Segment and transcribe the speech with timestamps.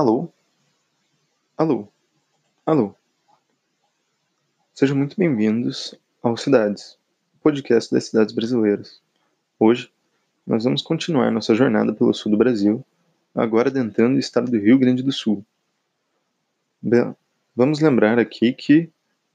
[0.00, 0.32] Alô?
[1.58, 1.86] Alô?
[2.64, 2.94] Alô?
[4.72, 6.98] Sejam muito bem-vindos ao Cidades,
[7.34, 9.02] o podcast das cidades brasileiras.
[9.58, 9.92] Hoje,
[10.46, 12.82] nós vamos continuar nossa jornada pelo sul do Brasil,
[13.34, 15.44] agora adentrando o estado do Rio Grande do Sul.
[16.80, 17.14] Bem,
[17.54, 18.90] vamos lembrar aqui que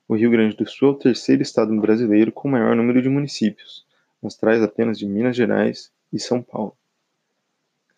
[0.08, 3.86] o Rio Grande do Sul é o terceiro estado brasileiro com maior número de municípios,
[4.24, 6.76] atrás apenas de Minas Gerais e São Paulo.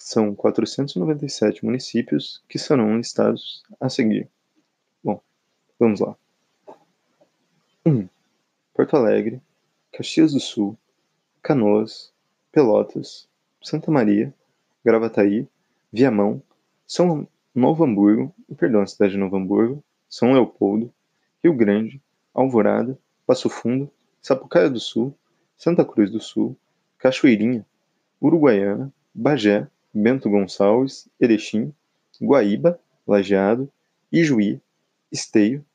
[0.08, 4.30] São 497 municípios que serão listados a seguir.
[5.04, 5.22] Bom,
[5.78, 6.16] vamos lá.
[7.86, 7.92] 1.
[7.92, 8.10] Um,
[8.74, 9.42] Porto Alegre,
[9.92, 10.78] Caxias do Sul,
[11.44, 12.14] Canoas,
[12.54, 13.28] Pelotas,
[13.62, 14.34] Santa Maria,
[14.82, 15.46] Gravataí,
[15.92, 16.42] Viamão,
[16.88, 20.90] São Novo Hamburgo, perdão, a cidade de Novo Hamburgo, São Leopoldo,
[21.44, 22.02] Rio Grande,
[22.34, 25.14] Alvorada, Passo Fundo, Sapucaia do Sul,
[25.58, 26.56] Santa Cruz do Sul,
[26.98, 27.66] Cachoeirinha,
[28.22, 31.74] Uruguaiana, Bagé, Bento Gonçalves, Erechim,
[32.22, 33.72] Guaíba, Lajeado,
[34.12, 34.62] Ijuí,
[35.12, 35.66] Esteio,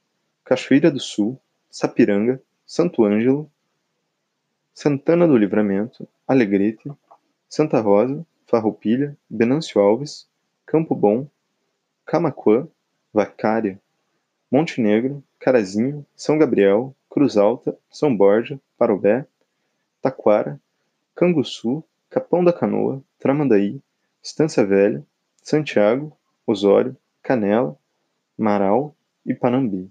[0.45, 1.39] Cachoeira do Sul,
[1.71, 3.51] Sapiranga, Santo Ângelo,
[4.75, 6.91] Santana do Livramento, Alegrete,
[7.49, 10.27] Santa Rosa, Farroupilha, Venâncio Alves,
[10.67, 11.27] Campo Bom,
[12.05, 12.67] Camaquã,
[13.13, 13.81] Vacária,
[14.51, 19.27] Montenegro, Carazinho, São Gabriel, Cruz Alta, São Borja, Parobé,
[20.01, 20.61] Taquara,
[21.15, 23.81] Canguçu, Capão da Canoa, Tramandaí,
[24.23, 25.05] Estância Velha,
[25.43, 27.77] Santiago, Osório, Canela,
[28.39, 28.95] Marau
[29.27, 29.91] e Panambi.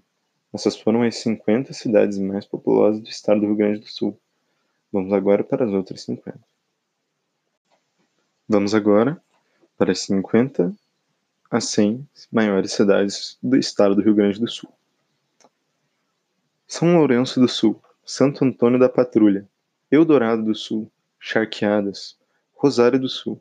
[0.52, 4.18] Essas foram as 50 cidades mais populosas do estado do Rio Grande do Sul.
[4.90, 6.38] Vamos agora para as outras 50.
[8.48, 9.22] Vamos agora
[9.76, 10.74] para as 50
[11.50, 14.72] a 100 maiores cidades do estado do Rio Grande do Sul.
[16.66, 19.46] São Lourenço do Sul, Santo Antônio da Patrulha,
[19.90, 22.16] Eldorado do Sul, Charqueadas,
[22.54, 23.38] Rosário do Sul,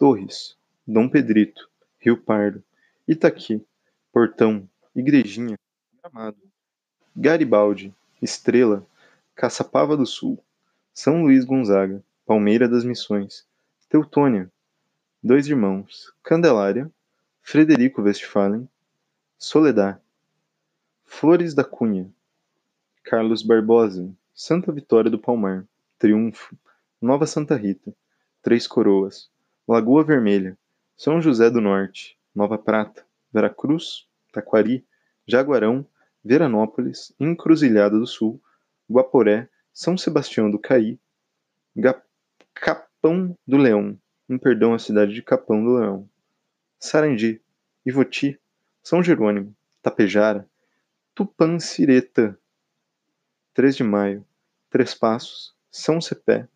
[0.00, 0.56] Torres,
[0.86, 2.64] Dom Pedrito, Rio Pardo,
[3.06, 3.62] Itaqui,
[4.10, 5.58] Portão, Igrejinha,
[6.02, 6.40] Gramado,
[7.14, 8.86] Garibaldi, Estrela,
[9.34, 10.42] Caçapava do Sul,
[10.94, 13.46] São Luís Gonzaga, Palmeira das Missões,
[13.90, 14.50] Teutônia,
[15.22, 16.90] Dois Irmãos, Candelária,
[17.42, 18.66] Frederico Westphalen,
[19.36, 20.00] Soledad,
[21.04, 22.10] Flores da Cunha,
[23.04, 25.68] Carlos Barbosa, Santa Vitória do Palmar,
[25.98, 26.56] Triunfo,
[27.02, 27.94] Nova Santa Rita,
[28.40, 29.28] Três Coroas,
[29.70, 30.58] Lagoa Vermelha,
[30.96, 34.84] São José do Norte, Nova Prata, Veracruz, Taquari,
[35.24, 35.86] Jaguarão,
[36.24, 38.42] Veranópolis, Encruzilhada do Sul,
[38.90, 40.98] Guaporé, São Sebastião do Caí,
[42.52, 43.96] Capão do Leão,
[44.28, 46.10] um perdão à cidade de Capão do Leão,
[46.76, 47.40] Sarandi,
[47.86, 48.40] Ivoti,
[48.82, 50.50] São Jerônimo, Tapejara,
[51.14, 52.36] Tupancireta,
[53.54, 54.26] 3 de Maio,
[54.68, 56.48] Três Passos, São Cepé,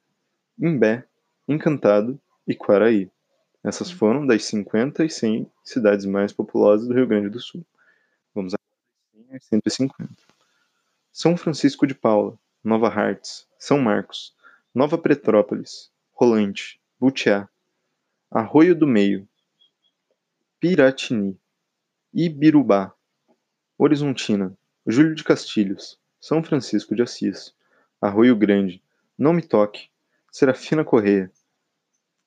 [0.58, 1.06] Imbé,
[1.46, 3.10] Encantado e Quaraí.
[3.62, 7.64] Essas foram das 50 e 100 cidades mais populosas do Rio Grande do Sul.
[8.34, 10.08] Vamos agora às 150.
[11.10, 14.34] São Francisco de Paula, Nova Hartz, São Marcos,
[14.74, 17.48] Nova Petrópolis, Rolante, Butiá,
[18.30, 19.28] Arroio do Meio,
[20.60, 21.38] Piratini,
[22.12, 22.92] Ibirubá,
[23.78, 24.56] Horizontina,
[24.86, 27.54] Júlio de Castilhos, São Francisco de Assis,
[28.00, 28.82] Arroio Grande,
[29.16, 29.88] Não Me Toque,
[30.30, 31.30] Serafina Correia,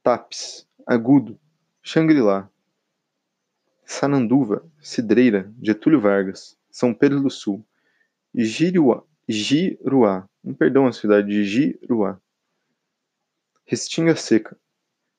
[0.07, 1.37] Tapes, Agudo,
[1.83, 2.49] Xangri-Lá,
[3.83, 7.61] Sananduva, Cidreira, Getúlio Vargas, São Pedro do Sul,
[8.33, 12.21] Giruá, Giruá, um perdão à cidade de Giruá,
[13.65, 14.57] Restinga Seca,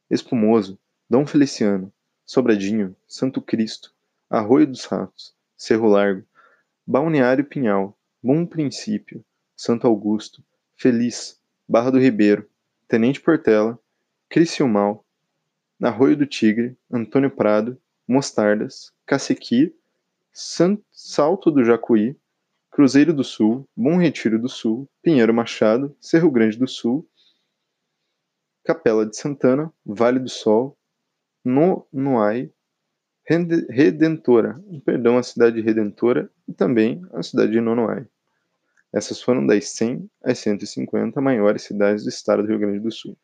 [0.09, 1.93] Espumoso, Dom Feliciano,
[2.25, 3.95] Sobradinho, Santo Cristo,
[4.31, 6.27] Arroio dos Ratos, Cerro Largo,
[6.87, 9.23] Balneário Pinhal, Bom Princípio,
[9.55, 10.43] Santo Augusto,
[10.75, 11.39] Feliz,
[11.69, 12.49] Barra do Ribeiro,
[12.89, 13.79] Tenente Portela,
[14.31, 15.07] Criciúmal,
[15.83, 19.75] Arroio do Tigre, Antônio Prado, Mostardas, Cacequi,
[20.33, 22.15] Salto do Jacuí,
[22.71, 27.09] Cruzeiro do Sul, Bom Retiro do Sul, Pinheiro Machado, Cerro Grande do Sul,
[28.65, 30.77] Capela de Santana, Vale do Sol,
[31.43, 32.53] Nonuai,
[33.25, 38.07] Redentora, perdão, a cidade Redentora e também a cidade de Nonoai.
[38.93, 43.19] Essas foram das 100 às 150 maiores cidades do estado do Rio Grande do Sul.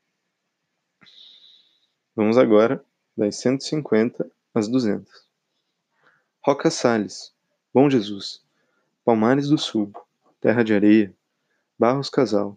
[2.16, 2.84] Vamos agora
[3.16, 5.26] das 150 às 200.
[6.40, 7.34] Roca Sales,
[7.72, 8.40] Bom Jesus,
[9.04, 9.92] Palmares do Sul,
[10.40, 11.12] Terra de Areia,
[11.76, 12.56] Barros Casal,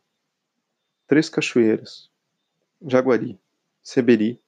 [1.07, 2.07] Três Cachoeiras,
[2.85, 3.39] Jaguari,
[3.81, 4.39] Seberi,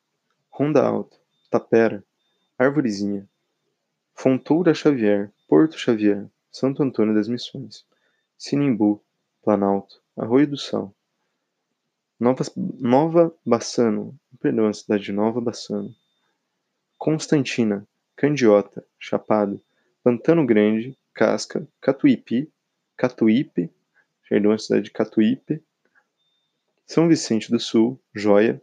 [0.52, 1.18] Ronda Alta,
[1.50, 2.04] Tapera,
[2.56, 3.28] Arvorezinha,
[4.14, 7.84] Fontoura Xavier, Porto Xavier, Santo Antônio das Missões,
[8.38, 9.02] Sinimbu,
[9.42, 10.94] Planalto, Arroio do Sal,
[12.20, 12.44] Nova,
[12.78, 15.94] Nova Bassano, perdão, a cidade de Nova Bassano,
[16.98, 19.60] Constantina, Candiota, Chapada,
[20.04, 22.52] Pantano Grande, Casca, Catuípe,
[22.98, 23.70] Catuípe,
[24.28, 25.62] perdão, a cidade de Catuípe,
[26.86, 28.62] São Vicente do Sul, Joia,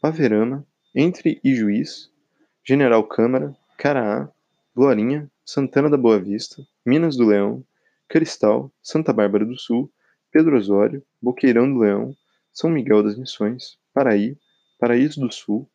[0.00, 2.10] Paverama, Entre Ijuís,
[2.64, 4.30] General Câmara, Caraá,
[4.74, 7.64] Glorinha, Santana da Boa Vista, Minas do Leão,
[8.08, 9.90] Cristal, Santa Bárbara do Sul,
[10.30, 12.14] Pedro Osório, Boqueirão do Leão,
[12.52, 14.36] São Miguel das Missões, Paraí,
[14.78, 15.68] Paraíso do Sul,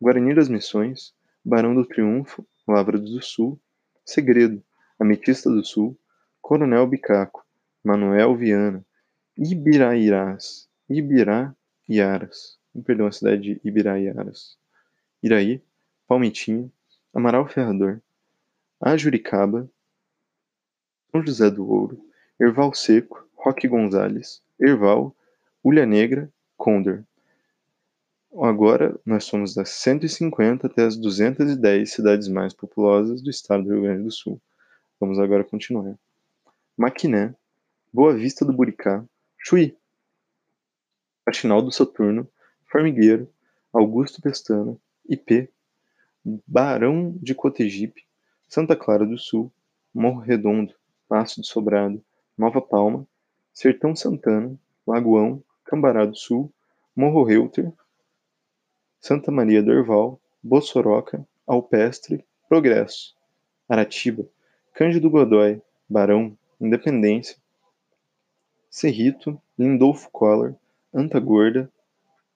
[0.00, 1.14] Guarani das Missões,
[1.44, 3.60] Barão do Triunfo, Lavras do Sul,
[4.04, 4.60] Segredo,
[4.98, 5.96] Ametista do Sul,
[6.42, 7.46] Coronel Bicaco,
[7.84, 8.84] Manuel Viana,
[9.38, 14.58] Ibirairás, Ibiraiaras, perdão, a cidade de Ibiraiaras,
[15.22, 15.62] Iraí,
[16.08, 16.72] Palmitinho,
[17.14, 18.00] Amaral Ferrador,
[18.80, 19.70] Ajuricaba,
[21.12, 22.04] São José do Ouro,
[22.40, 25.14] Erval Seco, Roque Gonzales, Erval,
[25.62, 27.04] Ulha Negra, Condor.
[28.38, 33.82] Agora nós somos das 150 até as 210 cidades mais populosas do estado do Rio
[33.82, 34.40] Grande do Sul.
[35.00, 35.98] Vamos agora continuar.
[36.76, 37.34] Maquiné,
[37.92, 39.04] Boa Vista do Buricá,
[39.36, 39.76] Chuí,
[41.24, 42.28] Faxinal do Soturno,
[42.70, 43.28] Formigueiro,
[43.72, 44.76] Augusto Pestana,
[45.08, 45.50] IP,
[46.46, 48.06] Barão de Cotegipe,
[48.48, 49.52] Santa Clara do Sul,
[49.92, 50.74] Morro Redondo,
[51.08, 52.00] Passo de Sobrado,
[52.38, 53.04] Nova Palma,
[53.52, 54.56] Sertão Santana,
[54.86, 56.52] Lagoão, Cambará do Sul,
[56.94, 57.72] Morro Reuter,
[59.00, 63.16] Santa Maria do Herval, Bossoroca, Alpestre, Progresso,
[63.66, 64.28] Aratiba,
[64.74, 67.36] Cândido Godói, Barão, Independência,
[68.68, 70.54] Cerrito, Lindolfo Collor,
[70.92, 71.72] Anta Gorda,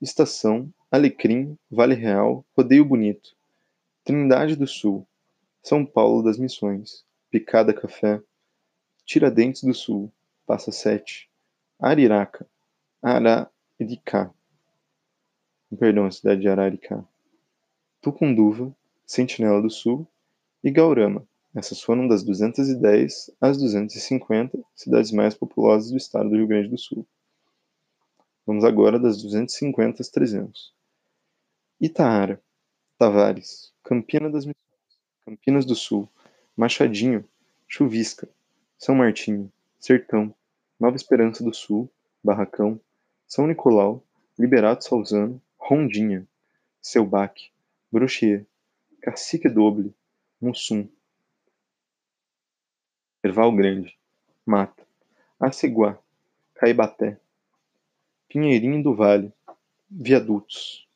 [0.01, 3.37] Estação, Alecrim, Vale Real, Rodeio Bonito,
[4.03, 5.07] Trindade do Sul,
[5.63, 8.23] São Paulo das Missões, Picada Café,
[9.05, 10.11] Tiradentes do Sul,
[10.47, 11.29] Passa Sete,
[11.79, 12.47] Ariraca,
[13.03, 14.33] Araricá,
[15.79, 17.05] perdão, a cidade de Araricá,
[18.01, 18.75] Tucunduva,
[19.07, 20.07] Sentinela do Sul
[20.63, 21.27] e Gaurama.
[21.55, 26.79] Essas foram das 210 às 250 cidades mais populosas do estado do Rio Grande do
[26.79, 27.07] Sul.
[28.47, 30.75] Vamos agora das 250 às 300.
[31.81, 32.43] Itaara,
[32.99, 34.55] Tavares, Campina das Missões,
[35.25, 36.09] Campinas do Sul,
[36.57, 37.25] Machadinho,
[37.67, 38.29] Chuvisca,
[38.79, 40.35] São Martinho, Sertão,
[40.79, 41.91] Nova Esperança do Sul,
[42.23, 42.81] Barracão,
[43.27, 44.03] São Nicolau,
[44.39, 46.29] Liberato Salzano, Rondinha,
[46.83, 47.51] Selbac,
[47.91, 48.47] Brochier,
[49.01, 49.95] Cacique Doble,
[50.39, 50.87] Mussum,
[53.23, 53.99] Erval Grande,
[54.45, 54.87] Mata,
[55.41, 55.99] Aceguá,
[56.55, 57.19] Caibaté,
[58.29, 59.33] Pinheirinho do Vale,
[59.91, 60.87] Viadutos,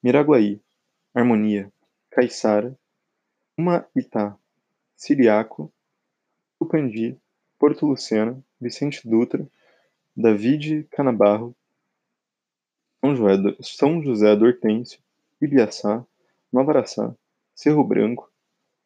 [0.00, 0.60] Miraguaí,
[1.12, 1.72] Harmonia,
[2.08, 2.78] Caiçara,
[3.56, 4.38] Humaitá,
[4.94, 5.72] Siriaco,
[6.56, 7.20] Tupandi,
[7.58, 9.44] Porto Lucena, Vicente Dutra,
[10.16, 11.56] David Canabarro,
[13.60, 14.98] São José do Hortêncio,
[15.40, 16.04] Ibiaçá,
[16.52, 17.14] Nova Araçá,
[17.54, 18.30] Cerro Branco,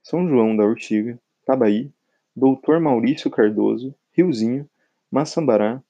[0.03, 1.91] São João da Urtiga, Tabaí,
[2.35, 4.69] Doutor Maurício Cardoso, Riozinho,
[5.11, 5.83] Maçambará,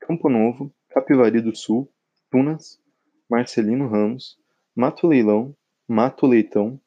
[0.00, 1.88] Campo Novo, Capivari do Sul,
[2.30, 2.80] Tunas,
[3.28, 4.38] Marcelino Ramos,
[4.74, 5.54] Mato Leilão,
[5.88, 6.80] Mato Leitão,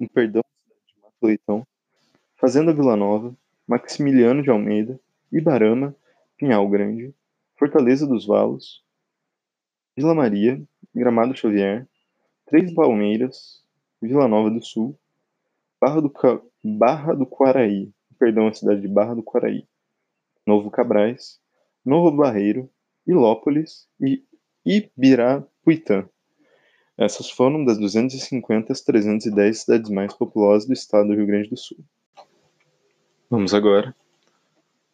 [0.00, 0.42] um perdão
[0.86, 1.66] de Mato Leitão,
[2.36, 3.34] Fazenda Vila Nova,
[3.66, 4.98] Maximiliano de Almeida,
[5.30, 5.94] Ibarama,
[6.36, 7.14] Pinhal Grande,
[7.56, 8.82] Fortaleza dos Valos,
[9.98, 10.62] Vila Maria,
[10.94, 11.84] Gramado Xavier,
[12.46, 13.64] Três Palmeiras,
[14.00, 14.96] Vila Nova do Sul,
[15.80, 16.40] Barra do, Ca...
[16.62, 19.66] Barra do Quaraí, perdão, a cidade de Barra do Quaraí,
[20.46, 21.40] Novo Cabrais,
[21.84, 22.70] Novo Barreiro,
[23.04, 24.22] Ilópolis e
[24.64, 26.08] Ibirapuitã.
[26.96, 31.56] Essas foram das 250 às 310 cidades mais populosas do estado do Rio Grande do
[31.56, 31.78] Sul.
[33.28, 33.92] Vamos agora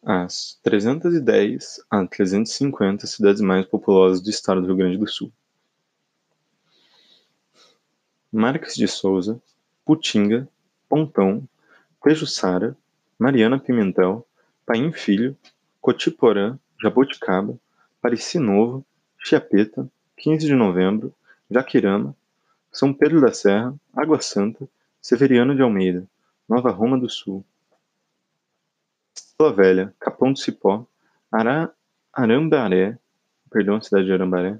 [0.05, 5.31] às 310 a 350 cidades mais populosas do estado do Rio Grande do Sul.
[8.31, 9.41] Marques de Souza,
[9.83, 10.47] Putinga,
[10.87, 11.47] Pontão,
[12.03, 12.77] Pejuçara,
[13.17, 14.27] Mariana Pimentel,
[14.63, 15.35] Paim Filho,
[15.81, 17.57] Cotiporã, Jaboticaba,
[17.99, 18.85] Pareci Novo,
[19.17, 21.11] Chiapeta, 15 de novembro,
[21.49, 22.15] Jaquirama,
[22.71, 24.67] São Pedro da Serra, Água Santa,
[25.01, 26.07] Severiano de Almeida,
[26.47, 27.43] Nova Roma do Sul,
[29.37, 30.87] Estrela Velha, Capão do Cipó,
[31.29, 31.75] Ara,
[32.13, 32.97] Arambaré,
[33.51, 34.57] perdão, cidade de Arambaré,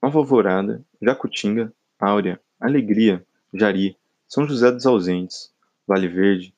[0.00, 5.52] Nova Alvorada, Jacutinga, Áurea, Alegria, Jari, São José dos Ausentes,
[5.84, 6.54] Vale Verde,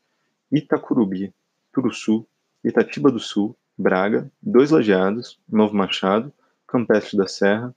[0.51, 1.33] Itacurubi,
[1.73, 2.27] Turuçu,
[2.63, 6.31] Itatiba do Sul, Braga, Dois Lajeados, Novo Machado,
[6.67, 7.75] Campestre da Serra,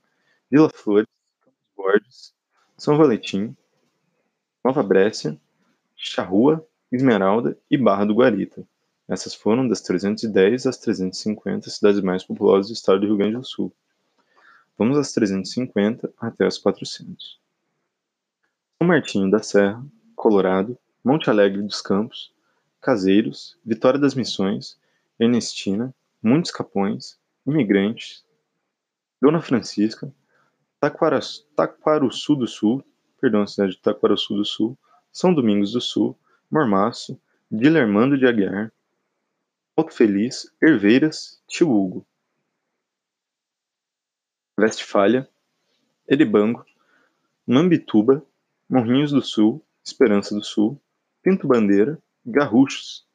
[0.50, 1.08] Vila Flores,
[1.40, 2.34] Campos Borges,
[2.76, 3.56] São Valentim,
[4.62, 5.40] Nova Brécia,
[5.96, 8.62] Charrua, Esmeralda e Barra do Guarita.
[9.08, 13.44] Essas foram das 310 às 350 cidades mais populosas do estado do Rio Grande do
[13.44, 13.72] Sul.
[14.76, 17.40] Vamos às 350 até as 400.
[18.78, 19.84] São Martinho da Serra,
[20.14, 22.32] Colorado, Monte Alegre dos Campos,
[22.80, 24.76] Caseiros, Vitória das Missões,
[25.18, 28.24] Ernestina, Muitos Capões, Imigrantes,
[29.22, 30.12] Dona Francisca,
[30.80, 32.84] Taquaruçu do Sul,
[33.20, 34.76] perdão, a cidade de Taquaruçu do Sul,
[35.10, 36.18] São Domingos do Sul,
[36.50, 37.18] Mormaço,
[37.50, 38.72] Dilermando de Aguiar,
[39.78, 42.06] Alto Feliz, Herveiras, Tio Hugo.
[44.58, 45.28] Westfália,
[46.10, 46.64] Eribango,
[47.46, 48.24] Mambituba,
[48.70, 50.80] Morrinhos do Sul, Esperança do Sul,
[51.22, 53.06] Pinto Bandeira, Garruchos,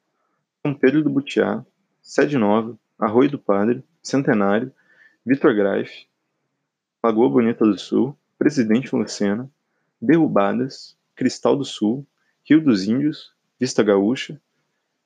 [0.64, 1.66] São Pedro do Butiá,
[2.00, 4.72] Sede Nova, Arroio do Padre, Centenário,
[5.26, 6.06] Vitor Greif,
[7.02, 9.50] Lagoa Bonita do Sul, Presidente Lucena,
[10.00, 12.06] Derrubadas, Cristal do Sul,
[12.48, 14.40] Rio dos Índios, Vista Gaúcha,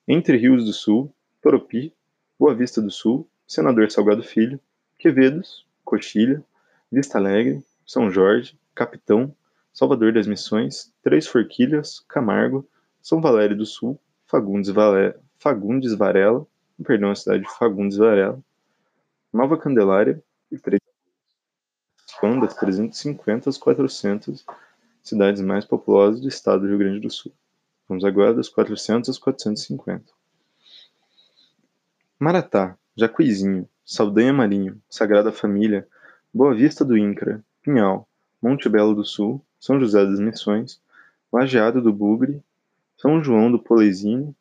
[0.07, 1.11] Entre Rios do Sul,
[1.47, 1.95] Toropi,
[2.37, 4.59] Boa Vista do Sul, Senador Salgado Filho,
[4.99, 6.43] Quevedos, Coxilha,
[6.91, 9.33] Vista Alegre, São Jorge, Capitão,
[9.71, 12.67] Salvador das Missões, Três Forquilhas, Camargo,
[13.01, 16.45] São Valério do Sul, Fagundes, Valé, Fagundes Varela,
[16.83, 18.43] perdão, a cidade de Fagundes Varela,
[19.31, 20.81] Nova Candelária e Três
[22.19, 24.45] foram das 350 às 400
[25.01, 27.31] cidades mais populosas do estado do Rio Grande do Sul.
[27.87, 30.16] Vamos agora das 400 às 450.
[32.19, 35.87] Maratá, Jacuizinho, Saldanha Marinho, Sagrada Família,
[36.33, 38.09] Boa Vista do Incra, Pinhal,
[38.41, 40.81] Monte Belo do Sul, São José das Missões,
[41.31, 42.41] Lajeado do Bugre,
[42.97, 44.35] São João do Polesine,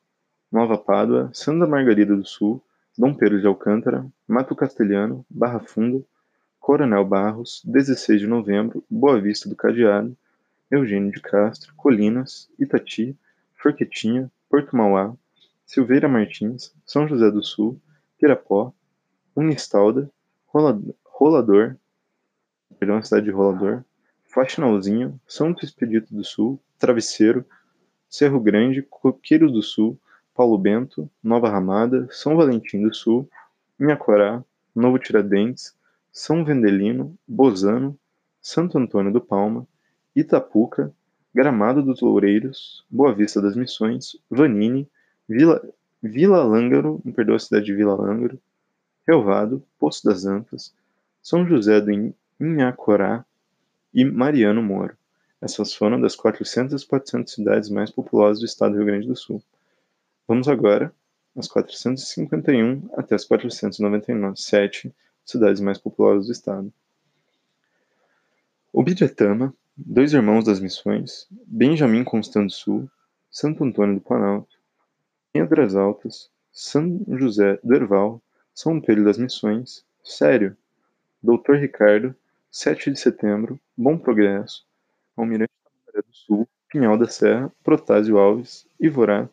[0.50, 2.64] Nova Pádua, Santa Margarida do Sul,
[2.97, 6.02] Dom Pedro de Alcântara, Mato Castelhano, Barra Funda,
[6.59, 10.16] Coronel Barros, 16 de novembro, Boa Vista do Cadeado,
[10.71, 13.14] Eugênio de Castro, Colinas, Itati,
[13.54, 15.14] Forquetinha, Porto Mauá,
[15.66, 17.78] Silveira Martins, São José do Sul,
[18.18, 18.73] Pirapó,
[19.35, 20.08] Unistalda,
[20.46, 21.76] Rolador,
[22.78, 23.85] perdão, cidade de Rolador,
[24.25, 27.44] Faxinalzinho, Santo Expedito do Sul, Travesseiro,
[28.08, 29.99] Cerro Grande, Coqueiro do Sul,
[30.35, 33.28] Paulo Bento, Nova Ramada, São Valentim do Sul,
[33.78, 34.44] Inhacorá,
[34.75, 35.76] Novo Tiradentes,
[36.12, 37.99] são Vendelino, Bozano,
[38.40, 39.66] Santo Antônio do Palma,
[40.14, 40.94] Itapuca,
[41.35, 44.88] Gramado dos Loureiros, Boa Vista das Missões, Vanini,
[45.28, 45.62] Vila,
[46.02, 48.40] Vila Lângaro, me perdoa a cidade de Vila Lângaro,
[49.06, 50.75] Relvado, Poço das Antas,
[51.23, 53.25] São José do Inhacorá
[53.92, 54.97] e Mariano Moro.
[55.40, 59.16] Essas foram das 400 a 400 cidades mais populosas do estado do Rio Grande do
[59.16, 59.42] Sul.
[60.26, 60.92] Vamos agora
[61.37, 66.73] às 451 até as 497 cidades mais populosas do estado.
[68.73, 72.90] Ubiretama, dois irmãos das missões, Benjamin Constando Sul,
[73.30, 74.56] Santo Antônio do Planalto,
[75.43, 78.23] Pedras Altas, São José do Erval,
[78.55, 80.57] São Pedro das Missões, Sério,
[81.23, 82.14] Doutor Ricardo,
[82.50, 84.64] 7 de setembro, Bom Progresso,
[85.16, 85.52] Almirante
[85.95, 89.28] da do Sul, Pinhal da Serra, Protásio Alves, Ivorá,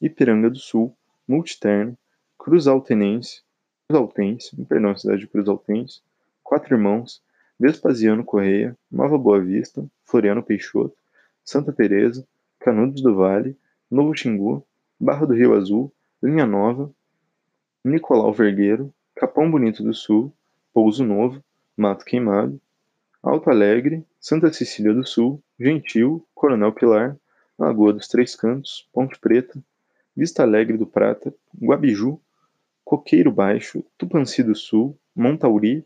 [0.00, 1.96] Ipiranga do Sul, Multiterno,
[2.36, 3.42] Cruz Altenense,
[3.88, 6.00] Cruzaltense, perdão, cidade de Cruzaltense,
[6.42, 7.22] Quatro Irmãos,
[7.58, 10.96] Vespasiano Correia, Nova Boa Vista, Floriano Peixoto,
[11.44, 12.26] Santa Teresa,
[12.58, 13.56] Canudos do Vale,
[13.90, 14.66] Novo Xingu,
[15.02, 15.92] Barra do Rio Azul,
[16.22, 16.88] Linha Nova,
[17.84, 20.32] Nicolau Vergueiro, Capão Bonito do Sul,
[20.72, 21.42] Pouso Novo,
[21.76, 22.60] Mato Queimado,
[23.20, 27.16] Alto Alegre, Santa Cecília do Sul, Gentil, Coronel Pilar,
[27.58, 29.60] Lagoa dos Três Cantos, Ponte Preta,
[30.16, 32.20] Vista Alegre do Prata, Guabiju,
[32.84, 35.84] Coqueiro Baixo, Tupanci do Sul, Montauri,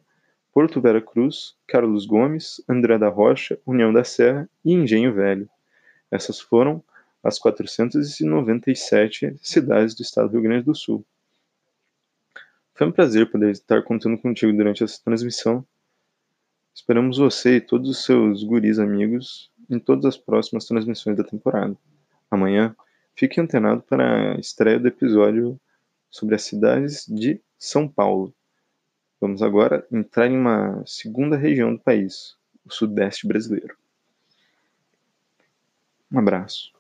[0.53, 5.49] Porto Vera Cruz, Carlos Gomes, André da Rocha, União da Serra e Engenho Velho.
[6.11, 6.85] Essas foram
[7.27, 11.05] as 497 cidades do estado do Rio Grande do Sul.
[12.75, 15.67] Foi um prazer poder estar contando contigo durante essa transmissão.
[16.75, 21.77] Esperamos você e todos os seus guris amigos em todas as próximas transmissões da temporada.
[22.31, 22.77] Amanhã,
[23.15, 25.59] fique antenado para a estreia do episódio
[26.11, 28.33] sobre as cidades de São Paulo.
[29.21, 33.77] Vamos agora entrar em uma segunda região do país, o Sudeste brasileiro.
[36.13, 36.76] Um abraço.